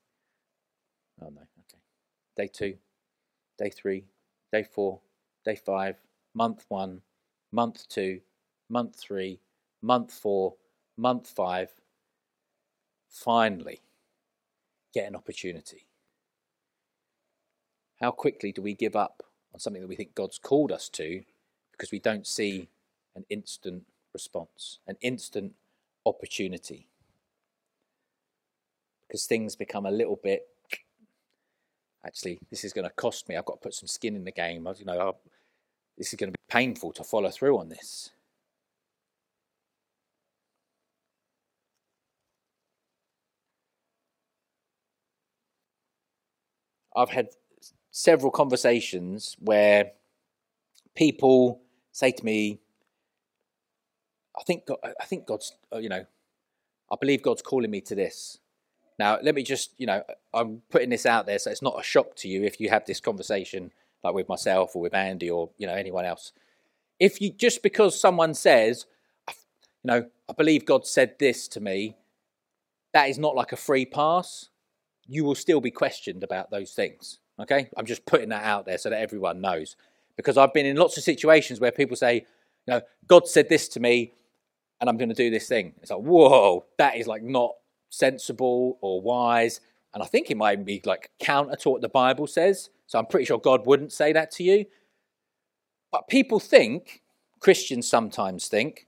[1.19, 1.81] Oh, no, okay.
[2.35, 2.77] Day two,
[3.57, 4.03] day three,
[4.51, 4.99] day four,
[5.43, 5.95] day five,
[6.35, 7.01] month one,
[7.51, 8.21] month two,
[8.69, 9.39] month three,
[9.81, 10.53] month four,
[10.95, 11.71] month five,
[13.09, 13.81] finally
[14.93, 15.87] get an opportunity.
[17.99, 21.23] How quickly do we give up on something that we think God's called us to
[21.71, 22.69] because we don't see
[23.15, 25.53] an instant response, an instant
[26.07, 26.87] opportunity.
[29.07, 30.47] Because things become a little bit
[32.07, 33.35] actually this is going to cost me.
[33.35, 34.67] I've got to put some skin in the game.
[34.77, 35.11] You know, I,
[35.97, 38.11] this is going to be painful to follow through on this.
[46.95, 47.27] I've had
[47.91, 49.91] several conversations where
[50.95, 52.59] people say to me,
[54.37, 56.05] I think, God, I think God's, uh, you know,
[56.91, 58.37] I believe God's calling me to this.
[58.99, 61.83] Now, let me just, you know, I'm putting this out there so it's not a
[61.83, 63.71] shock to you if you have this conversation
[64.03, 66.31] like with myself or with Andy or, you know, anyone else.
[66.99, 68.85] If you just because someone says,
[69.27, 69.33] you
[69.85, 71.95] know, I believe God said this to me,
[72.93, 74.49] that is not like a free pass.
[75.07, 77.19] You will still be questioned about those things.
[77.39, 77.69] Okay?
[77.77, 79.75] I'm just putting that out there so that everyone knows.
[80.15, 82.25] Because I've been in lots of situations where people say,
[82.65, 84.13] you know, God said this to me
[84.79, 85.73] and I'm going to do this thing.
[85.81, 87.53] It's like, whoa, that is like not
[87.89, 89.59] sensible or wise.
[89.93, 92.69] And I think it might be like counter to what the Bible says.
[92.85, 94.65] So I'm pretty sure God wouldn't say that to you.
[95.91, 97.01] But people think,
[97.39, 98.87] Christians sometimes think,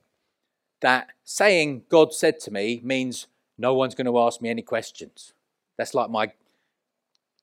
[0.82, 5.34] that saying God said to me means no one's going to ask me any questions.
[5.78, 6.32] That's like my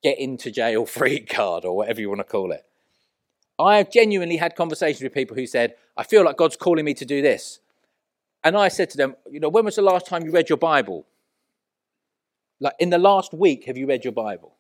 [0.03, 2.65] get into jail free card or whatever you want to call it.
[3.59, 6.93] I have genuinely had conversations with people who said, I feel like God's calling me
[6.95, 7.61] to do this.
[8.47, 10.57] And I said to them, you know, when was the last time you read your
[10.57, 11.05] Bible?
[12.61, 14.55] Like in the last week, have you read your Bible?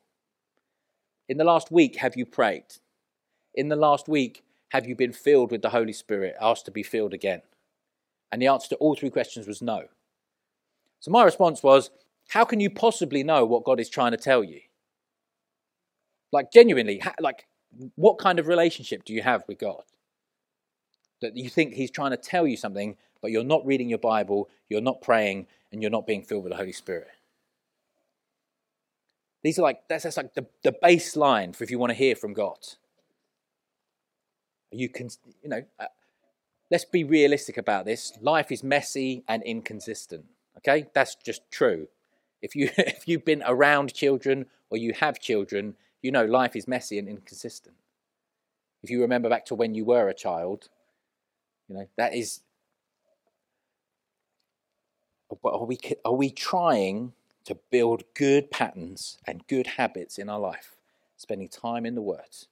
[1.28, 2.64] In the last week, have you prayed?
[3.54, 6.82] In the last week, have you been filled with the Holy Spirit, asked to be
[6.82, 7.42] filled again?
[8.32, 9.84] And the answer to all three questions was no.
[10.98, 11.90] So my response was,
[12.30, 14.62] how can you possibly know what God is trying to tell you?
[16.32, 17.46] Like, genuinely, like,
[17.94, 19.84] what kind of relationship do you have with God?
[21.22, 24.48] That you think He's trying to tell you something, but you're not reading your Bible,
[24.68, 27.08] you're not praying, and you're not being filled with the Holy Spirit.
[29.42, 32.14] These are like, that's, that's like the, the baseline for if you want to hear
[32.14, 32.58] from God.
[34.70, 35.08] You can,
[35.42, 35.86] you know, uh,
[36.70, 38.12] let's be realistic about this.
[38.20, 40.26] Life is messy and inconsistent.
[40.58, 41.88] Okay, that's just true.
[42.40, 46.68] If you if you've been around children or you have children, you know life is
[46.68, 47.74] messy and inconsistent.
[48.84, 50.68] If you remember back to when you were a child,
[51.68, 52.42] you know that is.
[55.28, 57.12] But are we are we trying
[57.46, 60.76] to build good patterns and good habits in our life,
[61.16, 62.46] spending time in the Word,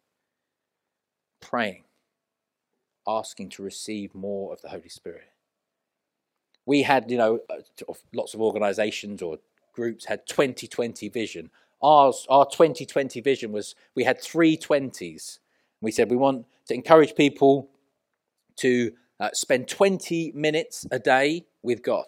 [1.40, 1.84] praying,
[3.06, 5.30] asking to receive more of the Holy Spirit.
[6.64, 9.38] We had, you know, uh, lots of organizations or
[9.74, 11.50] groups had 2020 vision.
[11.82, 15.40] Ours, our 2020 vision was we had three 20s.
[15.80, 17.68] We said we want to encourage people
[18.56, 22.06] to uh, spend 20 minutes a day with God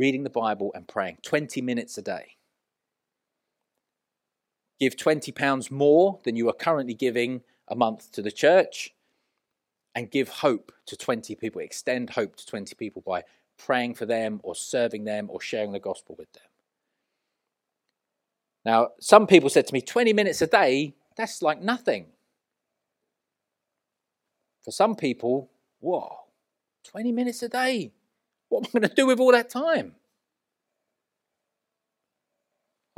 [0.00, 2.36] reading the Bible and praying 20 minutes a day.
[4.80, 8.94] Give £20 more than you are currently giving a month to the church
[9.94, 13.24] and give hope to 20 people, extend hope to 20 people by
[13.58, 16.48] praying for them or serving them or sharing the gospel with them.
[18.64, 22.06] Now, some people said to me, 20 minutes a day, that's like nothing.
[24.64, 26.20] For some people, whoa,
[26.84, 27.92] 20 minutes a day.
[28.50, 29.94] What am I going to do with all that time?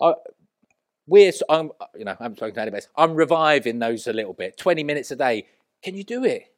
[0.00, 0.14] I,
[1.06, 2.84] we're, I'm, you know, I'm talking to anybody.
[2.96, 4.56] I'm reviving those a little bit.
[4.56, 5.46] 20 minutes a day.
[5.82, 6.52] Can you do it?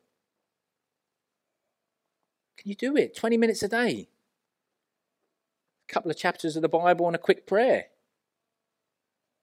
[2.56, 3.16] Can you do it?
[3.16, 4.08] 20 minutes a day.
[5.88, 7.86] A couple of chapters of the Bible and a quick prayer.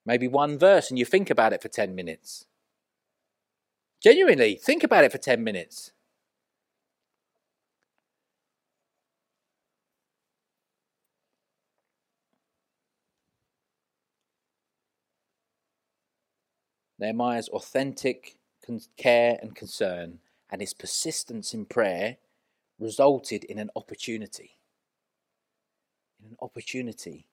[0.04, 2.46] Maybe one verse and you think about it for 10 minutes.
[4.02, 5.92] Genuinely, think about it for 10 minutes.
[17.02, 18.36] Nehemiah's authentic
[18.96, 22.18] care and concern and his persistence in prayer
[22.78, 24.56] resulted in an opportunity.
[26.20, 27.26] In an opportunity.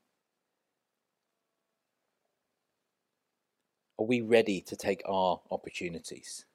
[4.00, 6.46] Are we ready to take our opportunities?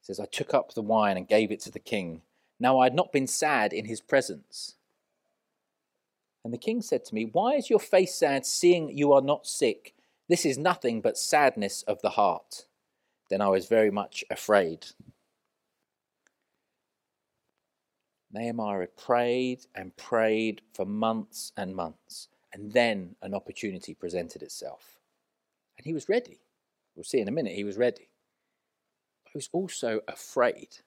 [0.00, 2.22] He says, I took up the wine and gave it to the king.
[2.58, 4.76] Now I had not been sad in his presence.
[6.44, 9.46] And the king said to me, Why is your face sad, seeing you are not
[9.46, 9.95] sick?
[10.28, 12.66] This is nothing but sadness of the heart.
[13.30, 14.86] Then I was very much afraid.
[18.32, 24.98] Nehemiah had prayed and prayed for months and months, and then an opportunity presented itself.
[25.78, 26.40] And he was ready.
[26.94, 28.08] We'll see in a minute, he was ready.
[29.24, 30.78] But he was also afraid.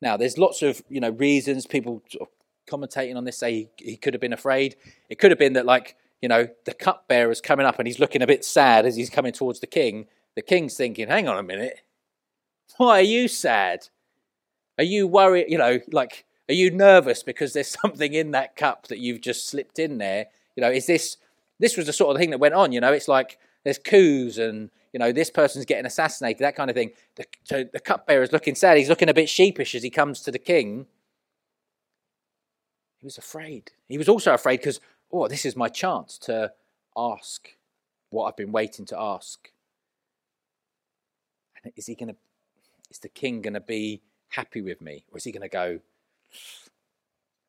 [0.00, 2.02] Now, there's lots of you know reasons people
[2.68, 4.76] commentating on this say he, he could have been afraid.
[5.08, 8.22] It could have been that like you know, the cupbearer's coming up and he's looking
[8.22, 10.06] a bit sad as he's coming towards the king.
[10.36, 11.80] The king's thinking, hang on a minute.
[12.78, 13.88] Why are you sad?
[14.78, 15.48] Are you worried?
[15.50, 19.46] You know, like, are you nervous because there's something in that cup that you've just
[19.46, 20.28] slipped in there?
[20.56, 21.18] You know, is this
[21.60, 22.94] This was the sort of thing that went on, you know.
[22.94, 26.92] It's like there's coups and, you know, this person's getting assassinated, that kind of thing.
[27.16, 28.78] The, so the cupbearer's looking sad.
[28.78, 30.86] He's looking a bit sheepish as he comes to the king.
[33.04, 33.72] He was afraid.
[33.88, 34.80] He was also afraid because,
[35.14, 36.52] oh, this is my chance to
[36.96, 37.50] ask
[38.10, 39.50] what I've been waiting to ask.
[41.62, 42.16] And is he going to,
[42.90, 45.04] is the king going to be happy with me?
[45.12, 45.78] Or is he going to go,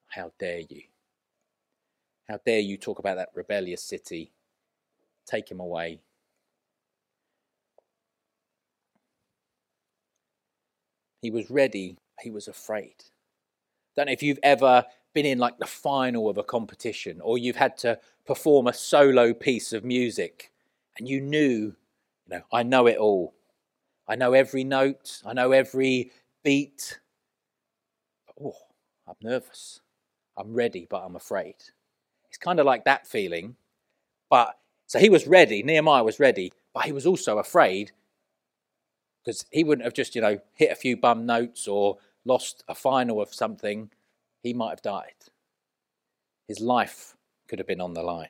[0.09, 0.83] how dare you?
[2.29, 4.31] How dare you talk about that rebellious city?
[5.25, 5.99] Take him away.
[11.21, 12.93] He was ready, he was afraid.
[13.95, 14.85] Don't know if you've ever
[15.15, 17.97] been in like the final of a competition or you've had to
[18.27, 20.51] perform a solo piece of music
[20.99, 21.73] and you knew,
[22.27, 23.33] you know, I know it all.
[24.07, 26.11] I know every note, I know every
[26.43, 26.99] beat.
[28.39, 28.53] oh,
[29.07, 29.79] I'm nervous.
[30.37, 31.55] I'm ready, but I'm afraid.
[32.27, 33.55] It's kind of like that feeling.
[34.29, 37.93] But so he was ready, Nehemiah was ready, but he was also afraid
[39.23, 42.75] because he wouldn't have just, you know, hit a few bum notes or lost a
[42.75, 43.89] final of something.
[44.45, 45.15] He might have died.
[46.47, 47.15] His life
[47.47, 48.29] could have been on the line.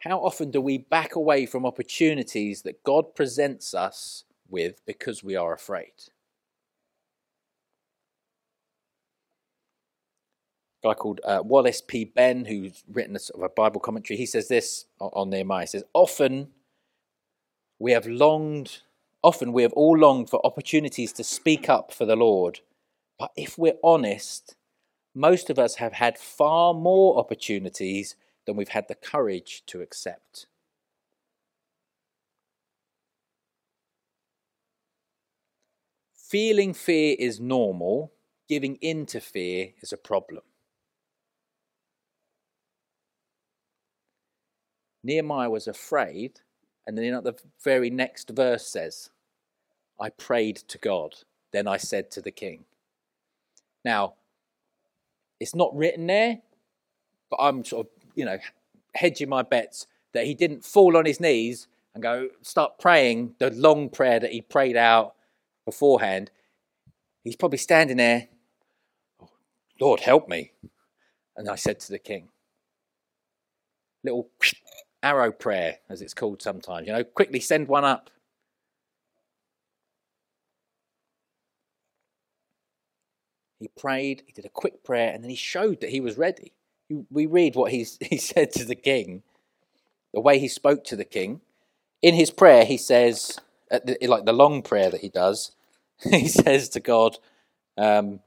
[0.00, 5.36] How often do we back away from opportunities that God presents us with because we
[5.36, 5.92] are afraid?
[10.82, 12.04] A guy called uh, Wallace P.
[12.04, 14.18] Benn, who's written a sort of a Bible commentary.
[14.18, 15.60] He says this on Nehemiah.
[15.60, 16.48] He says, "Often
[17.78, 18.80] we have longed,
[19.22, 22.60] often we have all longed for opportunities to speak up for the Lord,
[23.18, 24.56] but if we're honest,
[25.14, 28.16] most of us have had far more opportunities
[28.46, 30.46] than we've had the courage to accept."
[36.14, 38.12] Feeling fear is normal,
[38.48, 40.44] giving in to fear is a problem.
[45.02, 46.40] Nehemiah was afraid,
[46.86, 49.10] and then the very next verse says,
[50.00, 51.14] I prayed to God,
[51.52, 52.64] then I said to the king.
[53.84, 54.14] Now,
[55.38, 56.40] it's not written there,
[57.30, 58.38] but I'm sort of, you know,
[58.94, 63.50] hedging my bets that he didn't fall on his knees and go start praying the
[63.50, 65.14] long prayer that he prayed out
[65.64, 66.30] beforehand.
[67.24, 68.28] He's probably standing there,
[69.20, 69.28] oh,
[69.80, 70.52] Lord, help me.
[71.36, 72.28] And I said to the king,
[74.02, 74.28] little
[75.02, 76.86] arrow prayer, as it's called sometimes.
[76.86, 78.10] You know, quickly send one up.
[83.58, 86.52] He prayed, he did a quick prayer, and then he showed that he was ready.
[87.10, 89.22] We read what he, said to the king,
[90.14, 91.42] the way he spoke to the king.
[92.02, 93.38] In his prayer, he says,
[93.70, 95.52] like the long prayer that he does,
[96.02, 97.18] he says to God,
[97.76, 98.20] um,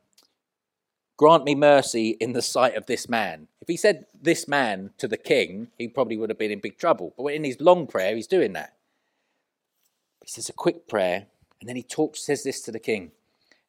[1.18, 3.48] Grant me mercy in the sight of this man.
[3.64, 6.78] If he said this man to the king, he probably would have been in big
[6.78, 7.14] trouble.
[7.18, 8.74] But in his long prayer, he's doing that.
[10.22, 11.28] He says a quick prayer,
[11.62, 13.14] and then he talks, says this to the king.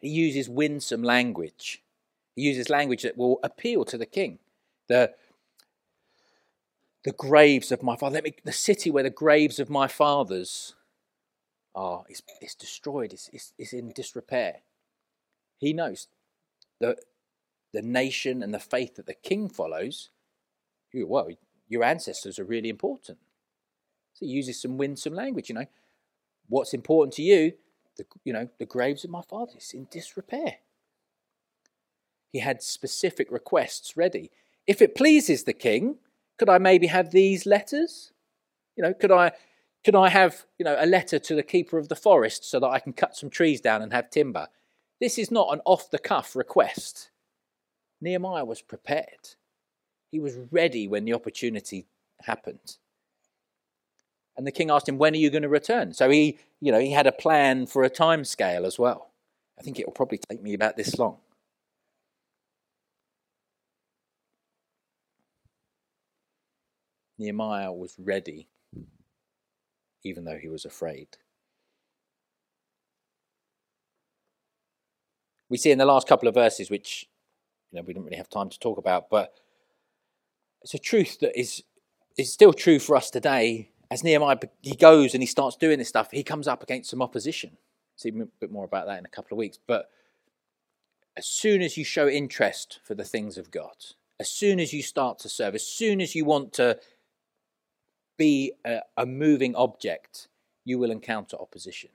[0.01, 1.81] He uses winsome language.
[2.35, 4.41] He uses language that will appeal to the king.
[4.89, 5.13] The,
[7.05, 10.75] the graves of my father, the city where the graves of my fathers
[11.73, 14.57] are, is, is destroyed, is, is, is in disrepair.
[15.59, 16.09] He knows
[16.81, 16.99] that
[17.75, 20.11] the nation and the faith that the king follows,
[20.93, 21.29] you, well,
[21.69, 23.19] your ancestors are really important.
[24.15, 25.67] So he uses some winsome language, you know.
[26.49, 27.55] What's important to you?
[27.97, 30.57] The, you know, the graves of my fathers in disrepair.
[32.33, 34.31] He had specific requests ready.
[34.67, 35.97] If it pleases the king,
[36.39, 38.13] could I maybe have these letters?
[38.77, 39.33] You know, could I
[39.85, 42.67] could I have, you know, a letter to the keeper of the forest so that
[42.67, 44.49] I can cut some trees down and have timber?
[45.01, 47.11] This is not an off the cuff request.
[48.05, 49.35] Nehemiah was prepared.
[50.13, 51.87] He was ready when the opportunity
[52.21, 52.77] happened.
[54.37, 55.95] And the king asked him, When are you going to return?
[55.95, 59.11] So he, you know, he had a plan for a time scale as well.
[59.59, 61.17] I think it will probably take me about this long.
[67.17, 68.49] Nehemiah was ready,
[70.03, 71.09] even though he was afraid.
[75.49, 77.07] We see in the last couple of verses, which
[77.75, 79.35] you know we don't really have time to talk about, but
[80.63, 81.65] it's a truth that is
[82.17, 83.71] is still true for us today.
[83.91, 87.03] As Nehemiah he goes and he starts doing this stuff, he comes up against some
[87.03, 87.57] opposition.
[87.97, 89.59] See a bit more about that in a couple of weeks.
[89.67, 89.91] But
[91.17, 93.75] as soon as you show interest for the things of God,
[94.21, 96.79] as soon as you start to serve, as soon as you want to
[98.17, 100.29] be a, a moving object,
[100.65, 101.91] you will encounter opposition.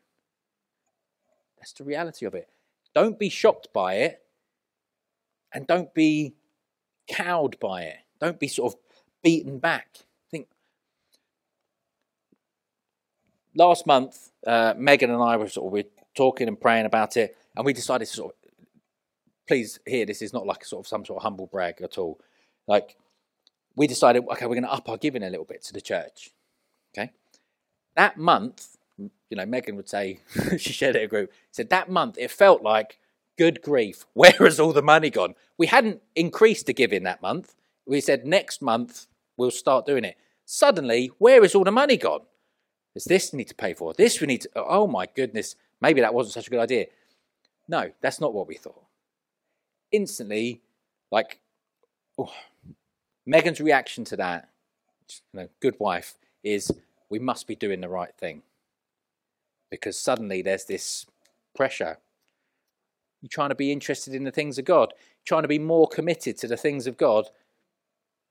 [1.58, 2.50] That's the reality of it.
[2.94, 4.22] Don't be shocked by it
[5.54, 6.36] and don't be
[7.08, 7.98] cowed by it.
[8.20, 8.80] Don't be sort of
[9.24, 9.88] beaten back.
[9.98, 10.48] I think
[13.56, 15.86] last month, uh, Megan and I were sort of we
[16.16, 18.40] talking and praying about it, and we decided to sort of
[19.48, 22.20] please hear this is not like sort of some sort of humble brag at all.
[22.68, 22.96] Like
[23.76, 26.32] we decided, okay, we're going to up our giving a little bit to the church.
[26.94, 27.12] Okay,
[27.96, 30.20] that month, you know, Megan would say
[30.58, 31.32] she shared it a group.
[31.52, 33.00] Said that month it felt like
[33.40, 35.34] good grief, where has all the money gone?
[35.58, 37.56] We hadn't increased the giving that month.
[37.88, 40.18] We said next month we'll start doing it.
[40.46, 42.22] Suddenly, where is all the money gone?
[42.94, 43.94] There's this we need to pay for.
[43.94, 44.50] This we need to.
[44.56, 46.86] Oh my goodness, maybe that wasn't such a good idea.
[47.68, 48.84] No, that's not what we thought
[49.92, 50.62] instantly,
[51.12, 51.40] like,
[52.18, 52.34] oh,
[53.26, 54.50] Megan's reaction to that,
[55.34, 56.72] you know, good wife, is
[57.10, 58.44] we must be doing the right thing.
[59.72, 61.06] Because suddenly there's this
[61.56, 61.98] pressure.
[63.22, 64.94] You're trying to be interested in the things of God,
[65.26, 67.30] trying to be more committed to the things of God.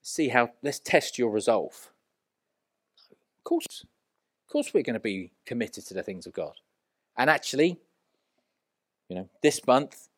[0.03, 1.91] See how, let's test your resolve.
[3.11, 6.55] Of course, of course, we're going to be committed to the things of God.
[7.17, 7.79] And actually,
[9.09, 10.09] you know, this month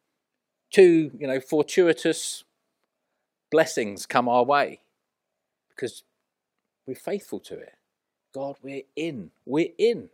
[0.71, 2.45] two, you know, fortuitous
[3.51, 4.81] blessings come our way
[5.71, 6.03] because
[6.87, 7.75] we're faithful to it.
[8.33, 9.31] God, we're in.
[9.45, 10.11] We're in.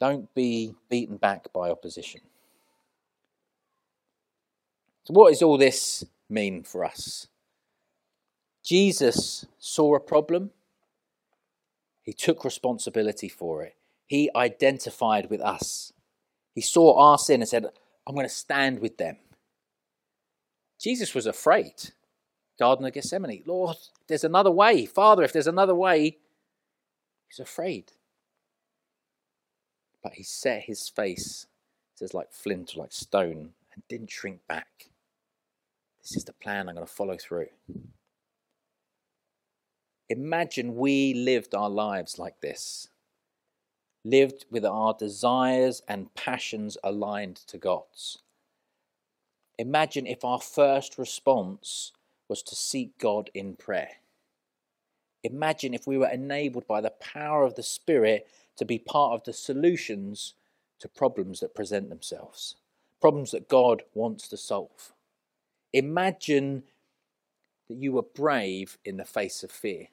[0.00, 2.22] Don't be beaten back by opposition.
[5.04, 7.26] So, what does all this mean for us?
[8.64, 10.50] Jesus saw a problem,
[12.02, 13.76] he took responsibility for it,
[14.06, 15.92] he identified with us.
[16.54, 17.66] He saw our sin and said,
[18.06, 19.18] I'm going to stand with them.
[20.80, 21.92] Jesus was afraid.
[22.58, 23.76] Garden of Gethsemane, Lord,
[24.08, 24.84] there's another way.
[24.84, 26.18] Father, if there's another way,
[27.28, 27.92] he's afraid.
[30.02, 31.46] But he set his face,
[31.94, 34.90] it says, like flint or like stone, and didn't shrink back.
[36.02, 37.48] This is the plan I'm going to follow through.
[40.08, 42.88] Imagine we lived our lives like this
[44.04, 48.18] lived with our desires and passions aligned to God's.
[49.58, 51.92] Imagine if our first response
[52.28, 53.96] was to seek God in prayer.
[55.22, 58.26] Imagine if we were enabled by the power of the Spirit
[58.60, 60.34] to be part of the solutions
[60.78, 62.56] to problems that present themselves,
[63.00, 64.92] problems that God wants to solve.
[65.72, 66.64] Imagine
[67.70, 69.86] that you were brave in the face of fear.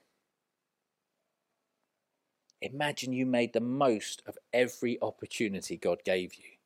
[2.62, 6.58] Imagine you made the most of every opportunity God gave you.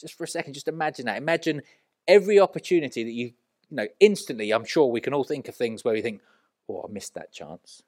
[0.00, 1.18] Just for a second, just imagine that.
[1.18, 1.60] Imagine
[2.08, 3.26] every opportunity that you,
[3.68, 6.22] you know, instantly, I'm sure we can all think of things where we think,
[6.66, 7.82] oh, I missed that chance.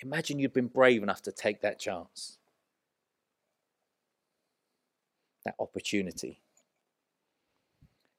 [0.00, 2.38] Imagine you'd been brave enough to take that chance,
[5.44, 6.40] that opportunity.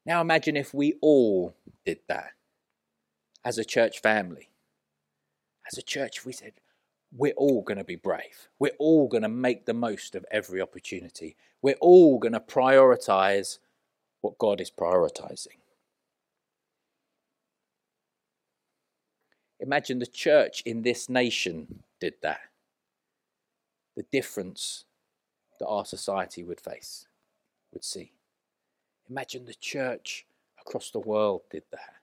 [0.05, 1.55] Now imagine if we all
[1.85, 2.31] did that
[3.43, 4.49] as a church family.
[5.71, 6.53] As a church, we said,
[7.11, 8.49] we're all going to be brave.
[8.59, 11.35] We're all going to make the most of every opportunity.
[11.61, 13.59] We're all going to prioritize
[14.21, 15.59] what God is prioritizing.
[19.59, 22.41] Imagine the church in this nation did that.
[23.95, 24.83] The difference
[25.59, 27.07] that our society would face,
[27.75, 28.13] would see.
[29.07, 30.25] Imagine the church
[30.59, 31.95] across the world did that.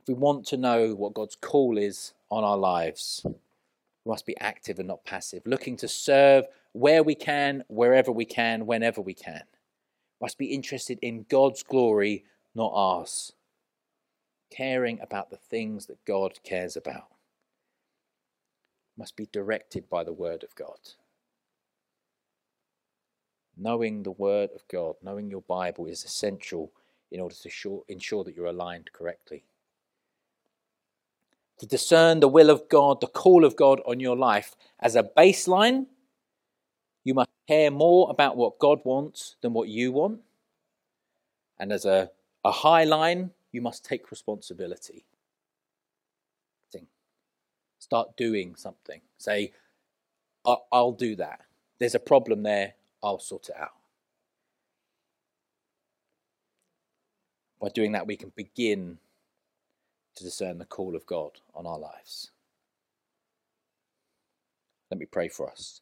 [0.00, 4.38] If we want to know what God's call is on our lives, we must be
[4.38, 9.14] active and not passive, looking to serve where we can, wherever we can, whenever we
[9.14, 9.42] can.
[10.20, 13.32] We must be interested in God's glory, not ours.
[14.50, 17.08] Caring about the things that God cares about.
[18.96, 20.78] We must be directed by the Word of God.
[23.56, 26.72] Knowing the Word of God, knowing your Bible is essential
[27.10, 29.44] in order to ensure that you're aligned correctly
[31.58, 35.02] to discern the will of God, the call of God on your life as a
[35.02, 35.86] baseline,
[37.04, 40.20] you must care more about what God wants than what you want.
[41.58, 42.10] And as a,
[42.44, 45.04] a high line, you must take responsibility.
[47.78, 49.02] Start doing something.
[49.18, 49.52] Say,
[50.72, 51.40] I'll do that.
[51.78, 52.72] There's a problem there,
[53.04, 53.74] I'll sort it out.
[57.60, 58.98] By doing that, we can begin
[60.16, 62.30] to discern the call of God on our lives.
[64.90, 65.80] Let me pray for us.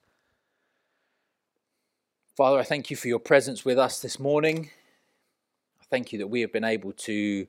[2.36, 4.70] Father, I thank you for your presence with us this morning.
[5.80, 7.46] I thank you that we have been able to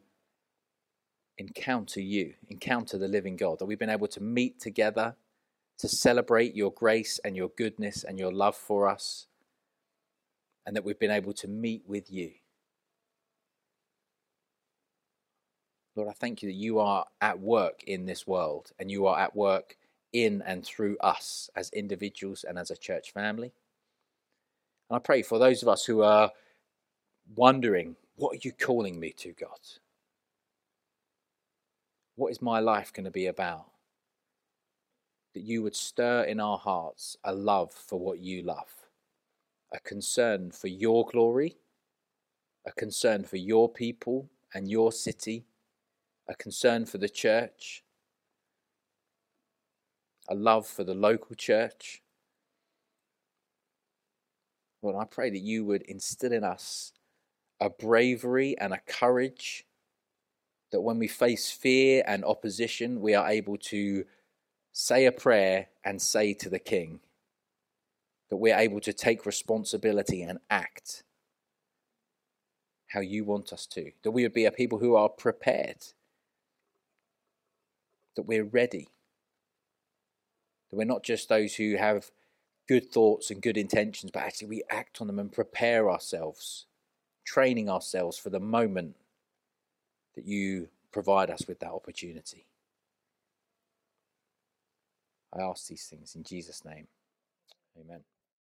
[1.37, 5.15] encounter you, encounter the living God, that we've been able to meet together
[5.79, 9.27] to celebrate your grace and your goodness and your love for us.
[10.65, 12.31] And that we've been able to meet with you.
[15.95, 19.19] Lord, I thank you that you are at work in this world and you are
[19.19, 19.77] at work
[20.11, 23.53] in and through us as individuals and as a church family.
[24.89, 26.31] And I pray for those of us who are
[27.35, 29.59] wondering, what are you calling me to, God?
[32.15, 33.65] What is my life going to be about?
[35.33, 38.71] That you would stir in our hearts a love for what you love,
[39.73, 41.57] a concern for your glory,
[42.65, 45.45] a concern for your people and your city,
[46.29, 47.83] a concern for the church,
[50.29, 52.01] a love for the local church.
[54.81, 56.93] Lord, I pray that you would instill in us
[57.59, 59.65] a bravery and a courage
[60.71, 64.03] that when we face fear and opposition, we are able to
[64.71, 66.99] say a prayer and say to the King
[68.33, 71.03] that we're able to take responsibility and act
[72.87, 73.91] how you want us to.
[74.01, 75.85] That we would be a people who are prepared,
[78.15, 78.87] that we're ready,
[80.71, 82.09] that we're not just those who have
[82.67, 86.65] good thoughts and good intentions, but actually we act on them and prepare ourselves,
[87.23, 88.95] training ourselves for the moment
[90.15, 92.47] that you provide us with that opportunity.
[95.31, 96.87] I ask these things in Jesus' name.
[97.79, 98.01] Amen.